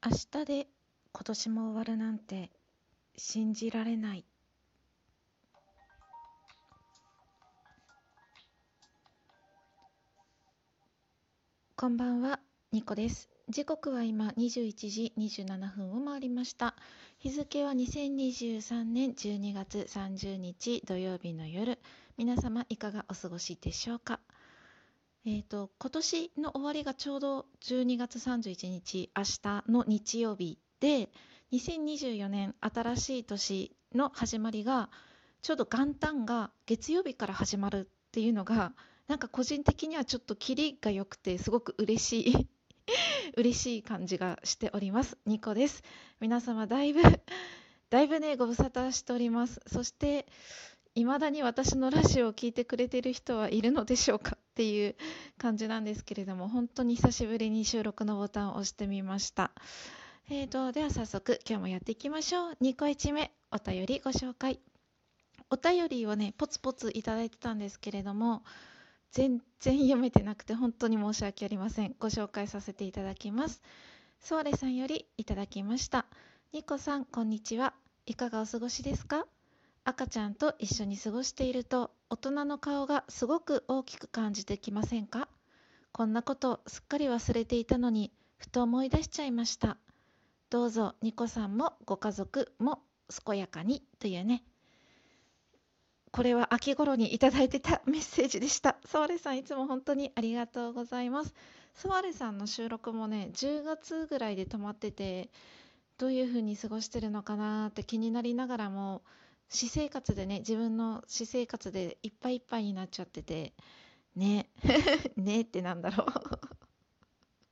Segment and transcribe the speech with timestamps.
[0.00, 0.68] 明日で
[1.12, 2.52] 今年も終わるなんて
[3.16, 4.24] 信じられない。
[11.74, 12.38] こんばんは
[12.70, 13.28] ニコです。
[13.48, 16.76] 時刻は今21時27分を回りました。
[17.18, 21.80] 日付は2023年12月30日土曜日の夜。
[22.16, 24.20] 皆様いかがお過ごしでしょうか？
[25.30, 31.10] えーと、今年の終わりがちょうど12月31日明日の日曜日で
[31.52, 34.88] 2024年新しい年の始まりが
[35.42, 38.72] ちょうど元旦が月曜日から始まるっていうのが
[39.06, 42.48] なんか個人的にはちょっとキリが良くてすごく嬉しい
[43.36, 45.18] 嬉しい感じがしております。
[45.26, 45.82] ニコです。
[46.20, 47.02] 皆様だいぶ
[47.90, 49.60] だいぶねご無沙汰しております。
[49.66, 50.26] そして
[51.04, 54.96] 未だに私のラジオを聴いてくれてる人はいるのでしょうかっていう
[55.38, 59.50] 感じなんですけれども本当に久しぶりに収録のボタンを押してみました。
[60.30, 62.56] えーと、では早速今日もやっていきましょう。
[62.62, 64.60] 2個1目お便りご紹介。
[65.50, 68.42] お便りをねポツポツいただいてたんですけれども
[69.12, 71.94] 全然読めてなくて本当に申し訳ありません。
[71.98, 73.62] ご紹介させていただきます。
[74.20, 76.06] ソーレさんよりいただきました。
[76.52, 77.72] ニコさんこんにちは。
[78.06, 79.26] いかがお過ごしですか？
[79.88, 85.28] 赤ちゃんと一緒に過ごしていると大人の顔がすごく大きく感じてきませんか？
[85.92, 89.78] こんなことすっかり忘れていたのにふと思い出しちゃいました。
[90.50, 92.82] どうぞニコさんもご家族も
[93.24, 94.44] 健やかにというね。
[96.12, 98.76] これは秋頃にいただいてた メッセージでした。
[98.84, 101.32] ソワレさんいつも本当にありがとうございます。
[101.74, 105.30] ソワレさんの収録もね10月ぐらいで止まってて
[105.96, 109.00] どういう風に過ごしてるのかなって気になりながらも
[109.48, 113.54] 私生活でね自分の私生活でいっぱいいっぱいになっちゃってて
[114.14, 114.50] ね
[115.16, 116.06] ねってなんだろう。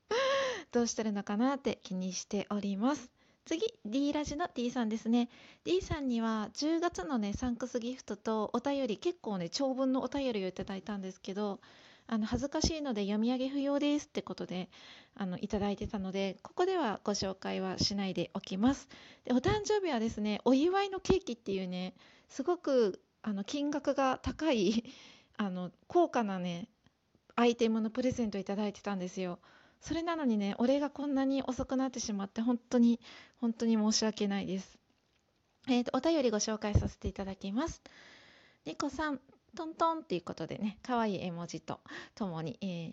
[0.73, 3.11] どうしてるのかなって気にしております。
[3.47, 5.31] 次 D ラジの D さんですね。
[5.65, 11.61] D さんには10月のねサンクスギフトとお便り結構ね長文のお便りをいただいたんですけど
[12.09, 14.69] あの恥ずかしいので読み上げ不要ですってことで
[15.15, 18.89] あのいただいてたのでここではご紹介はしないでおきます。
[19.25, 21.95] でお誕生日はですねお祝いのケーキっていうね
[22.29, 24.85] すごくあの金額が高い
[25.37, 26.69] あの高価なね
[27.35, 29.39] アイテムのプレゼントいただいてたんですよ。
[29.81, 33.01] それなのにねお礼がこんなに遅くなってしまって本当に
[33.39, 34.79] 本当に申し訳ないです。
[35.69, 37.83] えーと、お便りご紹介させていただきます。
[38.65, 39.21] ニコさん、
[39.57, 41.81] トントンっていうことでね可愛い絵文字と
[42.15, 42.93] ともに、えー、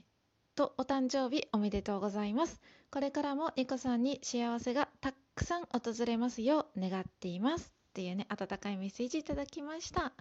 [0.55, 2.59] とお誕生日おめでとうございます。
[2.89, 10.13] これからもニコさんに幸せがたくさん訪れますよう願っていますっていうね温かいメッセージいただきました。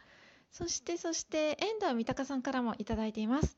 [0.50, 3.56] そしてそして遠藤三鷹さんからもいただいています。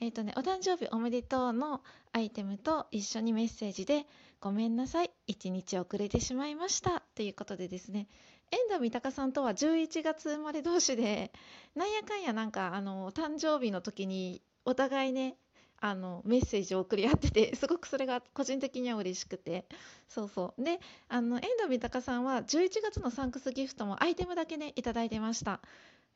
[0.00, 1.82] えっ、ー、とねお誕生日おめでとうの
[2.12, 4.06] アイテムと一緒にメッセージで
[4.40, 8.08] ごめんなさい1日遅れてしまいましたということでですね。
[8.50, 11.32] 遠藤三鷹さんとは11月生まれ同士で
[11.74, 15.36] なんやかんやなんかあの誕生日の時にお互いね
[15.80, 19.66] あのメッセージを送り合っててすごくそれが個人的には嬉しくて。
[20.08, 20.62] そうそう。
[20.62, 25.60] であの遠藤三鷹さんは11月のサンクスギフトもアイテムだけね頂いてました。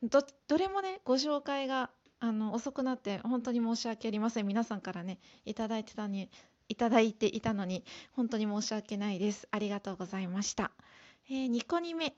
[0.03, 4.47] どどれもねご紹介があの遅くなって本当に申し訳ありません。
[4.47, 6.31] 皆さんからね頂いてたに
[6.69, 9.49] いただいていたのに本当に申し訳ないです。
[9.51, 10.71] ありがとうございました、
[11.31, 12.15] えー、2個2目。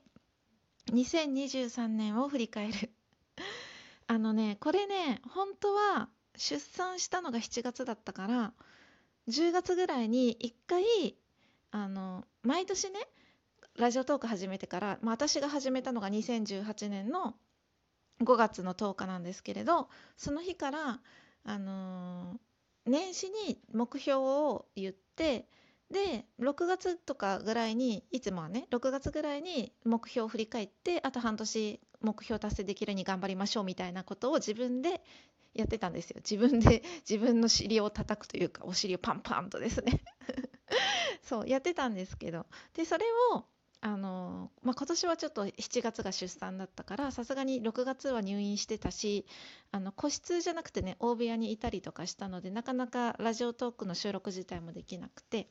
[0.91, 2.89] 2023年を振り返る。
[4.07, 8.53] あのねこれね本当は出産したのが7月だったから
[9.27, 11.15] 10月ぐらいに1回
[11.71, 12.99] あの毎年ね
[13.77, 17.35] ラジオトーク始めてから、まあ、私が始めたのが2018年の
[18.23, 20.99] 5月の10日なんですけれどその日から
[21.43, 25.47] あのー、年始に目標を言って
[25.91, 35.01] で6月とかぐらいにいつもはね6月ぐらいに目標を振り返ってあと半年目標達成できるように頑張りましょうみたいなことを自分で
[35.53, 36.17] やってたんですよ。
[36.17, 40.01] 自分で 自分の尻を叩くというかお尻をパンパンとですね。
[41.21, 42.45] そうやってたんですけど。
[42.73, 43.45] でそれを
[43.81, 49.25] あの、まあ、今年はちょっと7月が出産だったからさすがに6月は入院してたし
[49.71, 55.49] あの個室じゃなくてね大部屋にいたりとかしたのでなかなかラジオトークの収録自体もできなくて。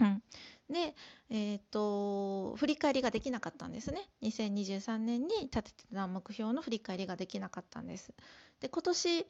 [0.00, 0.22] うん、
[0.68, 0.96] で、
[1.30, 4.08] えーと、振り返りができなかったんですね。
[4.22, 8.12] 2023年に立ててた目標の振り返りができなかったんです。
[8.58, 9.26] で今年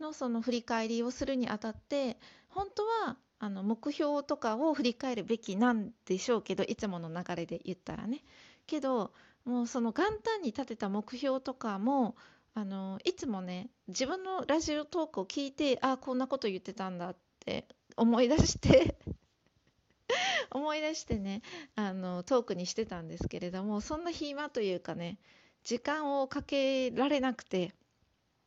[0.00, 2.18] のその振り返りをするにあたって
[2.48, 8.22] 本当はあの目標とかを振り返るべきなんでしょうけどいつもの流れで言ったらね。
[8.66, 9.12] けど
[9.44, 12.16] もうその元旦に立てた目標とかも
[12.54, 17.66] あのいつもね自分のラジオトークを聞いてあこんなこと言ってたんだって
[17.96, 18.96] 思い出して
[20.50, 21.42] 思い出してね
[21.74, 25.18] あのトークにしてたんですけれどもそんな暇というかね
[25.64, 27.74] 時間をかけられなくて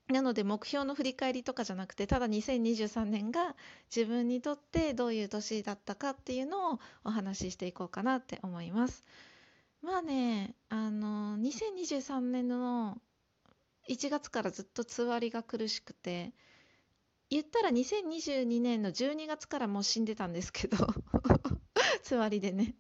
[0.08, 3.56] なので目標の振り返りとかじゃなくてただ2023年が
[3.94, 9.04] 自分にとってどういう年だったかっていうのをお話ししていこうかなって思います。
[9.82, 12.98] まあねあの2023年の
[13.90, 16.34] 1月からずっとつわりが苦しくて
[17.30, 20.78] 言ったら2022年の12月からもう死んでたんですけど
[22.02, 22.76] つわりでね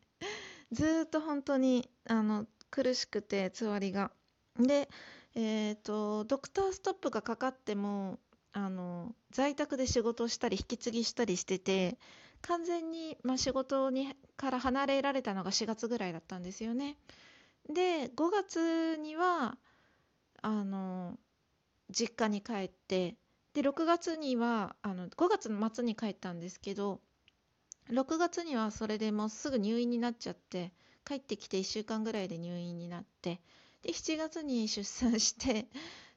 [0.72, 4.12] ずっと本当にあの苦しくてつわりが。
[4.58, 4.90] で
[5.40, 8.18] えーと、ドクターストップがかかっても
[8.54, 12.00] あの在宅で仕事をしたり引き継ぎしたりしてて
[12.42, 16.98] 完全に、まあ、仕事にから離れられたのが4月ぐらいだったんですよね。
[17.70, 19.58] で5月には
[20.42, 21.20] あの
[21.92, 23.16] 実家に帰って
[23.54, 27.00] で6月にはあの5月の末に帰ったんですけど
[27.92, 30.74] 6月にはそれでもうすぐ入院になっちゃって
[31.06, 33.40] 帰ってきて1週間ぐらいで入院になって
[33.84, 35.68] で7月に出産して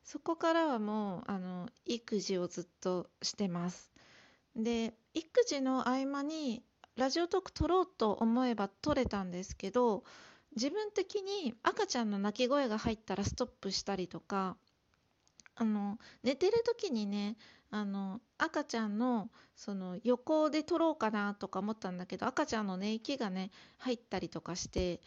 [0.02, 3.92] そこからはもうあの育児をずっとしてます。
[4.56, 6.62] で育児の合間に
[6.96, 10.04] ラジオトーク撮ろうと思えば撮れたんですけど
[10.56, 14.56] 自分的に赤ちゃんの泣き声が入ったらストップしたりとか
[15.54, 17.36] あの寝てる時にね
[17.70, 25.00] あの赤ちゃんのその横で撮ろうかなとか思ったんだけど赤ちゃんの寝息がね入ったりとかして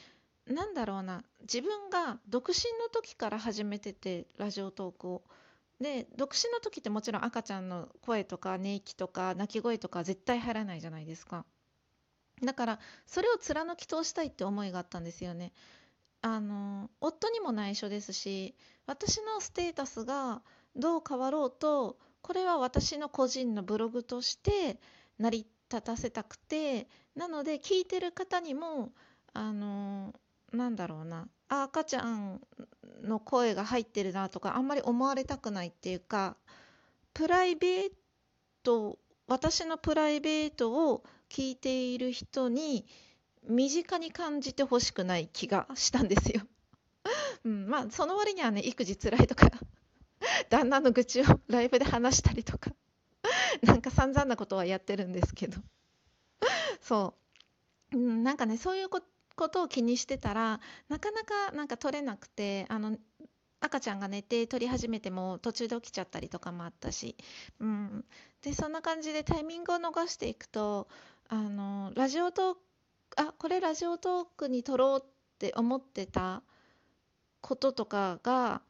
[0.48, 5.22] なんだろうな自分が独身の時から始めててラジオトークを。
[5.80, 11.46] で独身の時ってもちろん赤ちゃんの声とか寝息とか泣き声とか絶対入らないじゃないですか。
[12.42, 15.52] だからそれを貫き通したいって思いがあったんですよね。
[16.22, 18.56] あの夫にも内緒ですし
[18.86, 20.42] 私のステータスが
[20.76, 24.80] どう変わろうとこれは私の個人のブログとして
[25.20, 28.94] 成り立たせたくてなので聞いてる方にも
[29.34, 30.14] あの
[30.54, 31.28] なんだろうな。
[31.50, 32.42] あ赤ちゃん
[33.04, 36.38] の声が入ってるなとかあんまり思われたくないっていうか
[37.14, 37.92] プライベー
[38.64, 38.98] ト
[39.28, 42.86] 私のプライベートを聞いている人に
[43.48, 46.44] 身近に感じてほしくない気がしたんですよ。
[47.44, 49.50] うん、まあその割にはね育児つらいとか
[50.50, 52.72] 旦那の愚痴をライブで話したりとか
[53.64, 55.62] なんか散々なことはやってるんですけど。
[56.82, 57.16] そ
[57.94, 60.60] う、うん、なんかねそういうことことを気にしてたら
[60.90, 62.98] なかなかなんか取れなくてあの
[63.60, 67.16] 赤ちゃんが寝て撮り始めても途中で起きちゃったりとかもあったし、
[67.60, 68.06] うん、
[68.42, 70.88] でそんな感じでタイミングを逃していくと
[71.30, 72.60] あのラジオトーク
[73.16, 75.08] あこれラジオトークに撮ろうっ
[75.38, 76.42] て思ってた
[77.42, 78.62] こととかが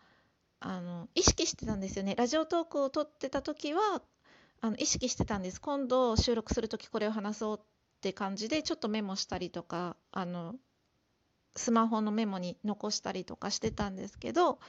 [0.59, 2.15] あの意識してたんですよね。
[2.15, 4.01] ラジオトークを撮ってた時は
[4.61, 5.59] あの意識してたんです。
[5.59, 7.59] 今度収録する時これを話そう
[8.03, 10.55] って感じでちょっとメモしたりとかあの
[11.55, 14.59] スマホのメモに残したりとかしてたんですけど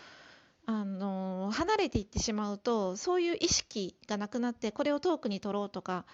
[0.66, 6.04] あの離れていってしまうとそういう意識がなくなってこれをトークに取ろうとか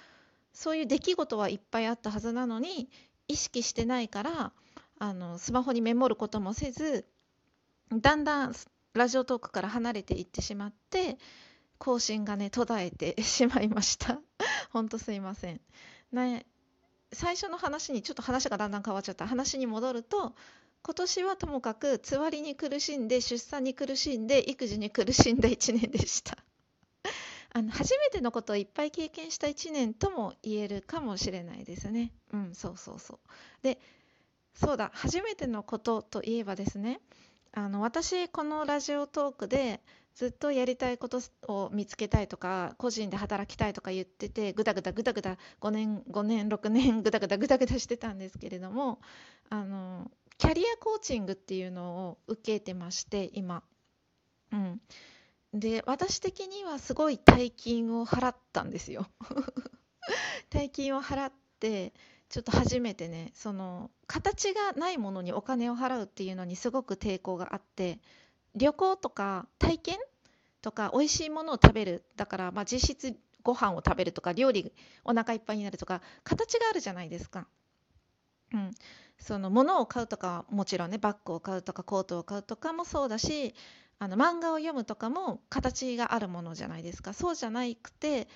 [0.54, 2.88] そういう出来事はいっぱいあったはずなのに
[3.28, 4.52] 意識してないから
[4.98, 7.04] あのスマホにメモることもせず
[7.92, 8.54] だんだん
[8.94, 11.18] ラジオトークから離れていってしまって
[11.76, 14.20] 更新がね途絶えてしまいました。
[14.72, 15.60] ほんとすいません。
[16.12, 16.46] ね、
[17.12, 19.26] 最初の話にちょっと話がだんだん変わっちゃった。
[19.26, 20.34] 話に戻ると
[20.82, 26.38] 今年はともかくつわりに苦しんで出産に苦しんで育児に苦しんだ1年でした。
[27.52, 32.12] あの初めてのことをいっぱい経験した1年とも言えるかもしれないですね。
[32.32, 33.18] うんそうそうそう。
[33.62, 33.80] で
[34.54, 37.00] そうだ初めてのことといえばですね
[37.52, 39.80] あの私このラジオトークで
[40.14, 49.00] ずっとやりたいことを見つけたいとか個人で働きたいとか言っててぐだぐだぐだぐだ5年5年6年ぐだぐだぐだぐだしてたんですけれども
[49.48, 53.62] あのキャリアコーチングっていうのを受けてまして今。
[54.52, 54.80] うん、
[55.52, 59.06] で私的にはすごい大金を払ったんですよ。
[60.50, 61.92] 大金を払って
[62.30, 68.00] ちょっと初めてねその形がないものにお金を払うっていうのにすごく抵抗があって
[68.54, 69.98] 旅行とか体験
[70.62, 74.72] とか美味しいものを食べるだからまあ実質ご飯を食べるとか料理
[75.04, 77.46] お腹いっぱいになるとか形があるじゃないですか。
[78.52, 78.72] うん、
[79.18, 83.54] その物を買うとかもちろんねバッグを買うとかコートを買うとかもそうだし
[84.00, 88.26] あの漫画を読むとかも形があるものじゃないですかそうじゃなくて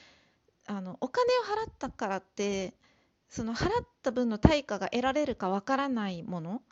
[0.66, 2.74] あのお金を払ったからって
[3.28, 6.62] その払った分の対価が得られるかわからないもの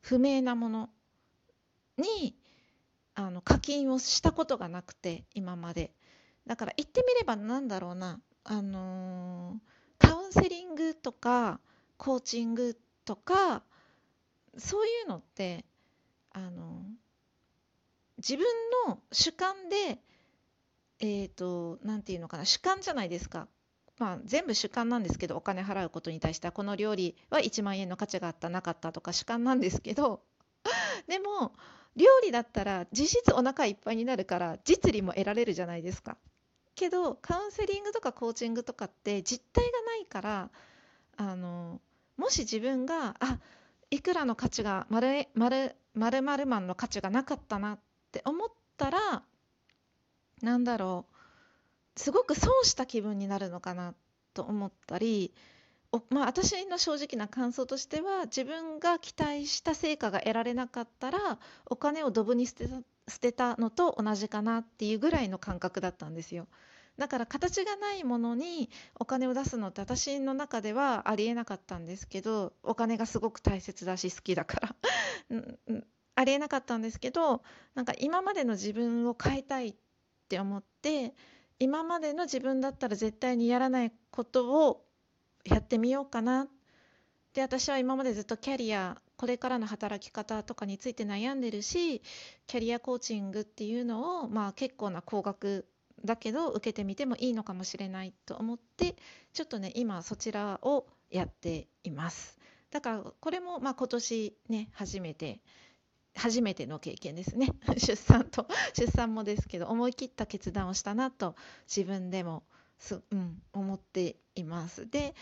[0.00, 0.90] 不明なもの
[1.98, 2.36] に
[3.14, 5.92] あの課金をしたことがなくて今まで。
[6.46, 8.20] だから言ってみればなんだろうな。
[8.44, 11.60] あのー、カウンセリングとか
[11.96, 13.62] コーチングとか
[14.58, 15.64] そういうのって
[16.32, 16.82] あの
[18.18, 18.44] 自分
[18.88, 20.00] の主観で
[20.98, 22.44] えっ、と何て言うのかな。
[22.44, 23.48] 主観じゃないですか。
[23.98, 30.22] まあ、全部主観なんですけどお金払うことに対してはこの料理は1万円の価値があったなかったとか主観なんですけど。
[31.06, 31.52] でも
[31.96, 36.16] 料理だったら実質お腹いっぱいになるから実利も得られるじゃないですか。
[36.74, 40.50] けどカウンセリングとかコーチングとかって実態がないから
[41.16, 41.80] あの
[42.16, 43.38] もし自分があ
[43.90, 47.78] いくらの価値が丸丸丸々マンの価値がなかったなっ
[48.10, 49.22] て思ったら
[50.40, 53.94] なんだろうすごく損した気分になるのかな
[54.32, 55.34] と思ったり
[56.08, 62.76] まあ、私の正直な感想としては自分が期待した成果が得られなかったらお金をドブに捨てた
[63.08, 66.46] 捨てたのと同じかなっていうぐらいの感覚だったんですよ。
[66.98, 74.76] だから形がないものにお金を出すのって私の中ではありえなかったんですけどお金がすごく大切だし好きだから。
[76.14, 77.42] ありえなかったんですけど
[77.74, 79.74] なんか今までの自分を変えたいっ
[80.28, 81.14] て思って
[81.58, 84.84] 今までの自分だったら絶対にやらないことを
[85.44, 86.48] やってみようかな。
[87.34, 92.02] で私は今までずっとキャリアこれからの働き方とかについて悩んでるし
[92.46, 95.66] キャリアコーチングっていうのをまあ結構な高額
[96.04, 98.96] だけど受けてみてもいいのかもしれないと思って
[99.32, 102.38] ちょっとね今そちらをやっています。
[102.70, 105.40] だからこれもまあ今年ね初めて
[106.14, 107.48] 初めての経験ですね。
[107.78, 111.36] 出産と出産もですけど思い切った決断をしたなと
[111.68, 112.42] 自分でも
[112.82, 114.90] す、うん、思っています。
[114.90, 115.14] で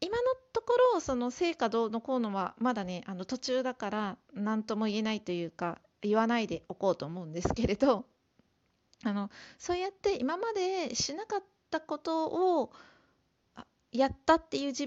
[0.00, 0.22] 今の
[0.52, 8.04] ところその成果どうのこうのはまだねあの途中だから何とも言えないというか言わないでおこうと思うんですけれど
[9.02, 12.26] あのそうやって今までしなかったこと
[12.60, 12.70] を
[13.90, 14.86] やったっていう自